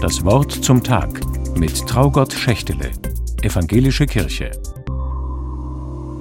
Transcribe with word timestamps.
Das 0.00 0.24
Wort 0.24 0.52
zum 0.52 0.84
Tag 0.84 1.20
mit 1.56 1.86
Traugott 1.86 2.34
Schächtele, 2.34 2.92
Evangelische 3.40 4.04
Kirche. 4.04 4.50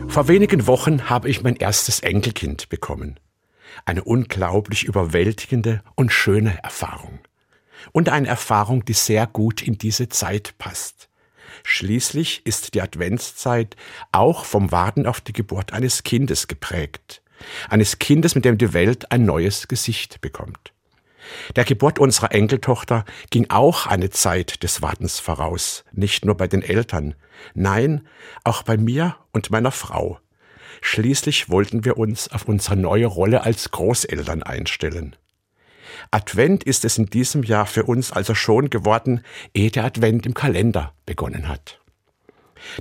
Vor 0.08 0.30
wenigen 0.30 0.66
Wochen 0.66 1.10
habe 1.10 1.30
ich 1.30 1.44
mein 1.44 1.58
erstes 1.58 2.00
Enkelkind 2.00 2.70
bekommen. 2.70 3.20
Eine 3.84 4.06
unglaublich 4.06 4.86
überwältigende 4.86 5.84
und 5.96 6.14
schöne 6.14 6.58
Erfahrung. 6.64 7.20
Und 7.92 8.08
eine 8.08 8.30
Erfahrung, 8.30 8.86
die 8.86 8.94
sehr 8.94 9.28
gut 9.28 9.62
in 9.62 9.78
diese 9.78 10.08
Zeit 10.08 10.58
passt. 10.58 11.10
Schließlich 11.64 12.46
ist 12.46 12.76
die 12.76 12.82
Adventszeit 12.82 13.76
auch 14.14 14.46
vom 14.46 14.72
Warten 14.72 15.06
auf 15.06 15.20
die 15.20 15.34
Geburt 15.34 15.74
eines 15.74 16.04
Kindes 16.04 16.48
geprägt. 16.48 17.22
Eines 17.70 18.00
Kindes, 18.00 18.36
mit 18.36 18.46
dem 18.46 18.58
die 18.58 18.72
Welt 18.72 19.12
ein 19.12 19.26
neues 19.26 19.68
Gesicht 19.68 20.22
bekommt. 20.22 20.75
Der 21.56 21.64
Geburt 21.64 22.00
unserer 22.00 22.34
Enkeltochter 22.34 23.06
ging 23.30 23.48
auch 23.50 23.88
eine 23.88 24.10
Zeit 24.10 24.64
des 24.64 24.82
Wartens 24.82 25.20
voraus, 25.20 25.84
nicht 25.92 26.26
nur 26.26 26.36
bei 26.36 26.48
den 26.48 26.62
Eltern, 26.62 27.16
nein, 27.54 28.08
auch 28.44 28.64
bei 28.64 28.78
mir 28.78 29.16
und 29.32 29.52
meiner 29.52 29.72
Frau. 29.72 30.20
Schließlich 30.82 31.50
wollten 31.50 31.86
wir 31.86 31.98
uns 31.98 32.30
auf 32.32 32.48
unsere 32.48 32.76
neue 32.76 33.08
Rolle 33.08 33.42
als 33.44 33.72
Großeltern 33.72 34.44
einstellen. 34.44 35.16
Advent 36.12 36.64
ist 36.64 36.86
es 36.86 36.98
in 36.98 37.08
diesem 37.08 37.44
Jahr 37.44 37.66
für 37.66 37.84
uns 37.84 38.12
also 38.12 38.36
schon 38.36 38.70
geworden, 38.70 39.22
ehe 39.54 39.72
der 39.72 39.86
Advent 39.86 40.26
im 40.26 40.34
Kalender 40.34 40.94
begonnen 41.06 41.48
hat. 41.48 41.80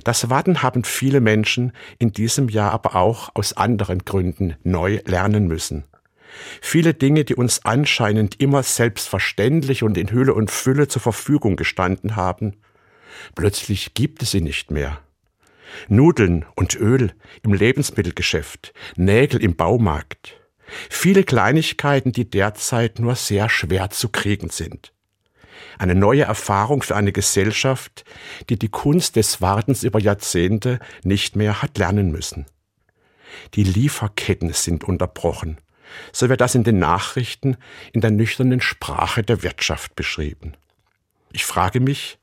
Das 0.03 0.29
Warten 0.29 0.61
haben 0.61 0.83
viele 0.83 1.21
Menschen 1.21 1.71
in 1.99 2.11
diesem 2.11 2.49
Jahr 2.49 2.71
aber 2.71 2.95
auch 2.95 3.29
aus 3.33 3.53
anderen 3.53 3.99
Gründen 3.99 4.55
neu 4.63 4.99
lernen 5.05 5.47
müssen. 5.47 5.85
Viele 6.61 6.93
Dinge, 6.93 7.25
die 7.25 7.35
uns 7.35 7.63
anscheinend 7.65 8.39
immer 8.41 8.63
selbstverständlich 8.63 9.83
und 9.83 9.97
in 9.97 10.11
Hülle 10.11 10.33
und 10.33 10.51
Fülle 10.51 10.87
zur 10.87 11.01
Verfügung 11.01 11.55
gestanden 11.55 12.15
haben, 12.15 12.57
plötzlich 13.35 13.93
gibt 13.93 14.21
es 14.23 14.31
sie 14.31 14.41
nicht 14.41 14.71
mehr. 14.71 14.99
Nudeln 15.87 16.45
und 16.55 16.75
Öl 16.75 17.13
im 17.43 17.53
Lebensmittelgeschäft, 17.53 18.73
Nägel 18.95 19.43
im 19.43 19.55
Baumarkt, 19.55 20.35
Viele 20.89 21.23
Kleinigkeiten, 21.23 22.11
die 22.11 22.29
derzeit 22.29 22.99
nur 22.99 23.15
sehr 23.15 23.49
schwer 23.49 23.89
zu 23.89 24.09
kriegen 24.09 24.49
sind. 24.49 24.91
Eine 25.77 25.95
neue 25.95 26.23
Erfahrung 26.23 26.81
für 26.81 26.95
eine 26.95 27.11
Gesellschaft, 27.11 28.05
die 28.49 28.57
die 28.57 28.69
Kunst 28.69 29.15
des 29.15 29.41
Wartens 29.41 29.83
über 29.83 29.99
Jahrzehnte 29.99 30.79
nicht 31.03 31.35
mehr 31.35 31.61
hat 31.61 31.77
lernen 31.77 32.11
müssen. 32.11 32.45
Die 33.53 33.63
Lieferketten 33.63 34.53
sind 34.53 34.83
unterbrochen. 34.83 35.57
So 36.11 36.29
wird 36.29 36.41
das 36.41 36.55
in 36.55 36.63
den 36.63 36.79
Nachrichten 36.79 37.57
in 37.93 38.01
der 38.01 38.11
nüchternen 38.11 38.61
Sprache 38.61 39.23
der 39.23 39.43
Wirtschaft 39.43 39.95
beschrieben. 39.95 40.53
Ich 41.31 41.45
frage 41.45 41.79
mich, 41.79 42.17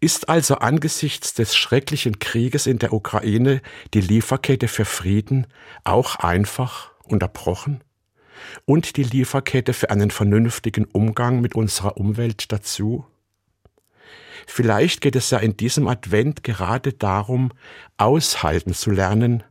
ist 0.00 0.28
also 0.28 0.56
angesichts 0.56 1.34
des 1.34 1.56
schrecklichen 1.56 2.18
Krieges 2.18 2.66
in 2.66 2.78
der 2.78 2.92
Ukraine 2.92 3.60
die 3.92 4.00
Lieferkette 4.00 4.68
für 4.68 4.84
Frieden 4.84 5.46
auch 5.84 6.16
einfach 6.16 6.92
unterbrochen? 7.04 7.82
Und 8.66 8.96
die 8.96 9.04
Lieferkette 9.04 9.72
für 9.72 9.90
einen 9.90 10.10
vernünftigen 10.10 10.84
Umgang 10.86 11.40
mit 11.40 11.54
unserer 11.54 11.96
Umwelt 11.96 12.52
dazu? 12.52 13.06
Vielleicht 14.46 15.00
geht 15.00 15.16
es 15.16 15.30
ja 15.30 15.38
in 15.38 15.56
diesem 15.56 15.88
Advent 15.88 16.42
gerade 16.42 16.92
darum, 16.92 17.52
aushalten 17.96 18.74
zu 18.74 18.90
lernen, 18.90 19.42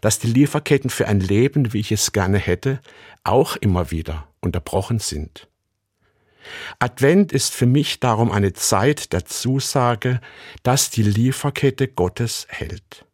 dass 0.00 0.18
die 0.18 0.28
Lieferketten 0.28 0.90
für 0.90 1.08
ein 1.08 1.20
Leben, 1.20 1.72
wie 1.72 1.80
ich 1.80 1.92
es 1.92 2.12
gerne 2.12 2.38
hätte, 2.38 2.80
auch 3.24 3.56
immer 3.56 3.90
wieder 3.90 4.28
unterbrochen 4.40 4.98
sind. 4.98 5.48
Advent 6.78 7.32
ist 7.32 7.54
für 7.54 7.66
mich 7.66 8.00
darum 8.00 8.32
eine 8.32 8.52
Zeit 8.52 9.12
der 9.12 9.24
Zusage, 9.24 10.20
dass 10.62 10.90
die 10.90 11.02
Lieferkette 11.02 11.88
Gottes 11.88 12.46
hält. 12.48 13.04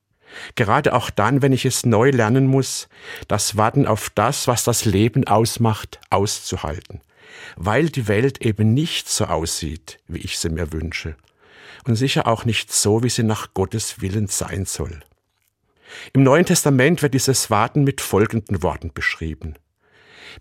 Gerade 0.54 0.94
auch 0.94 1.10
dann, 1.10 1.42
wenn 1.42 1.52
ich 1.52 1.64
es 1.64 1.86
neu 1.86 2.10
lernen 2.10 2.46
muss, 2.46 2.88
das 3.28 3.56
Warten 3.56 3.86
auf 3.86 4.10
das, 4.10 4.46
was 4.46 4.64
das 4.64 4.84
Leben 4.84 5.26
ausmacht, 5.26 6.00
auszuhalten. 6.10 7.00
Weil 7.56 7.88
die 7.88 8.08
Welt 8.08 8.44
eben 8.44 8.74
nicht 8.74 9.08
so 9.08 9.26
aussieht, 9.26 9.98
wie 10.08 10.18
ich 10.18 10.38
sie 10.38 10.50
mir 10.50 10.72
wünsche. 10.72 11.16
Und 11.86 11.96
sicher 11.96 12.26
auch 12.26 12.44
nicht 12.44 12.72
so, 12.72 13.02
wie 13.02 13.10
sie 13.10 13.22
nach 13.22 13.54
Gottes 13.54 14.00
Willen 14.00 14.26
sein 14.26 14.64
soll. 14.66 15.00
Im 16.12 16.22
Neuen 16.22 16.44
Testament 16.44 17.02
wird 17.02 17.14
dieses 17.14 17.50
Warten 17.50 17.84
mit 17.84 18.00
folgenden 18.00 18.62
Worten 18.62 18.92
beschrieben. 18.92 19.54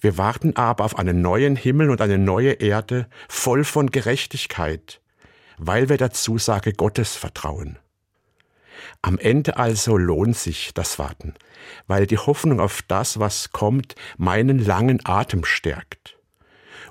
Wir 0.01 0.17
warten 0.17 0.55
aber 0.55 0.83
auf 0.83 0.97
einen 0.97 1.21
neuen 1.21 1.55
Himmel 1.55 1.89
und 1.89 2.01
eine 2.01 2.17
neue 2.17 2.53
Erde, 2.53 3.07
voll 3.29 3.63
von 3.63 3.91
Gerechtigkeit, 3.91 5.01
weil 5.57 5.89
wir 5.89 5.97
der 5.97 6.11
Zusage 6.11 6.73
Gottes 6.73 7.15
vertrauen. 7.15 7.79
Am 9.01 9.17
Ende 9.17 9.57
also 9.57 9.97
lohnt 9.97 10.35
sich 10.35 10.73
das 10.73 10.99
Warten, 10.99 11.33
weil 11.87 12.07
die 12.07 12.17
Hoffnung 12.17 12.59
auf 12.59 12.81
das, 12.87 13.19
was 13.19 13.51
kommt, 13.51 13.95
meinen 14.17 14.59
langen 14.59 14.99
Atem 15.03 15.45
stärkt. 15.45 16.17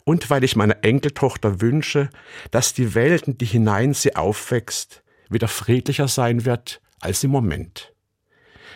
Und 0.05 0.29
weil 0.31 0.45
ich 0.45 0.57
meiner 0.57 0.85
Enkeltochter 0.85 1.61
wünsche, 1.61 2.11
dass 2.51 2.75
die 2.75 2.95
Welt, 2.95 3.27
in 3.27 3.39
die 3.39 3.47
hinein 3.47 3.95
sie 3.95 4.17
aufwächst, 4.17 5.03
wieder 5.31 5.49
friedlicher 5.49 6.09
sein 6.09 6.45
wird 6.45 6.81
als 7.01 7.25
im 7.25 7.31
Moment. 7.31 7.94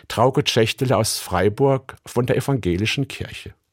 Trauke 0.07 0.43
Schächtele 0.47 0.97
aus 0.97 1.19
Freiburg 1.19 1.95
von 2.05 2.25
der 2.25 2.37
Evangelischen 2.37 3.07
Kirche. 3.07 3.53